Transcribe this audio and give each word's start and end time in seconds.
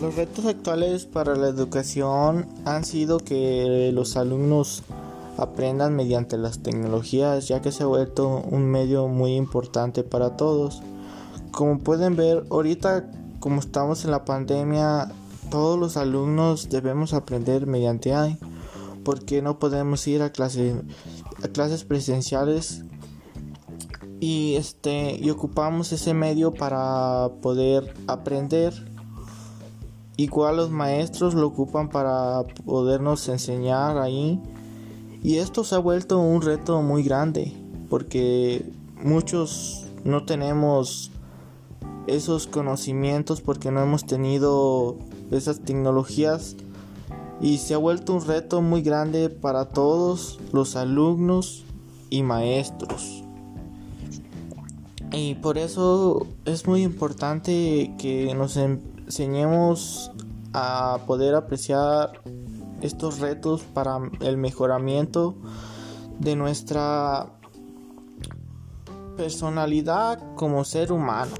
Los 0.00 0.16
retos 0.16 0.46
actuales 0.46 1.04
para 1.04 1.36
la 1.36 1.48
educación 1.48 2.46
han 2.64 2.86
sido 2.86 3.18
que 3.18 3.90
los 3.92 4.16
alumnos 4.16 4.82
aprendan 5.36 5.94
mediante 5.94 6.38
las 6.38 6.60
tecnologías 6.62 7.48
ya 7.48 7.60
que 7.60 7.70
se 7.70 7.82
ha 7.82 7.86
vuelto 7.86 8.42
un 8.50 8.64
medio 8.64 9.08
muy 9.08 9.34
importante 9.36 10.02
para 10.02 10.38
todos. 10.38 10.80
Como 11.50 11.80
pueden 11.80 12.16
ver, 12.16 12.44
ahorita 12.50 13.10
como 13.40 13.60
estamos 13.60 14.06
en 14.06 14.12
la 14.12 14.24
pandemia, 14.24 15.12
todos 15.50 15.78
los 15.78 15.98
alumnos 15.98 16.70
debemos 16.70 17.12
aprender 17.12 17.66
mediante 17.66 18.14
AI 18.14 18.38
porque 19.04 19.42
no 19.42 19.58
podemos 19.58 20.06
ir 20.06 20.22
a, 20.22 20.26
a 20.26 21.48
clases 21.48 21.84
presenciales 21.84 22.84
y 24.18 24.54
este 24.56 25.16
y 25.16 25.28
ocupamos 25.28 25.92
ese 25.92 26.14
medio 26.14 26.54
para 26.54 27.30
poder 27.42 27.94
aprender 28.06 28.89
igual 30.22 30.56
los 30.56 30.70
maestros 30.70 31.34
lo 31.34 31.46
ocupan 31.46 31.88
para 31.88 32.42
podernos 32.64 33.28
enseñar 33.28 33.98
ahí 33.98 34.40
y 35.22 35.36
esto 35.36 35.64
se 35.64 35.74
ha 35.74 35.78
vuelto 35.78 36.18
un 36.18 36.42
reto 36.42 36.82
muy 36.82 37.02
grande 37.02 37.52
porque 37.88 38.70
muchos 39.02 39.86
no 40.04 40.24
tenemos 40.24 41.10
esos 42.06 42.46
conocimientos 42.46 43.40
porque 43.40 43.70
no 43.70 43.82
hemos 43.82 44.04
tenido 44.04 44.96
esas 45.30 45.60
tecnologías 45.60 46.56
y 47.40 47.58
se 47.58 47.74
ha 47.74 47.78
vuelto 47.78 48.14
un 48.14 48.26
reto 48.26 48.60
muy 48.60 48.82
grande 48.82 49.30
para 49.30 49.66
todos 49.66 50.38
los 50.52 50.76
alumnos 50.76 51.64
y 52.10 52.22
maestros. 52.22 53.24
Y 55.12 55.34
por 55.36 55.58
eso 55.58 56.26
es 56.44 56.66
muy 56.66 56.82
importante 56.82 57.94
que 57.98 58.32
nos 58.34 58.56
enseñemos 59.10 60.12
a 60.52 61.00
poder 61.04 61.34
apreciar 61.34 62.22
estos 62.80 63.18
retos 63.18 63.62
para 63.62 63.98
el 64.20 64.36
mejoramiento 64.36 65.34
de 66.20 66.36
nuestra 66.36 67.26
personalidad 69.16 70.20
como 70.36 70.64
ser 70.64 70.92
humano. 70.92 71.32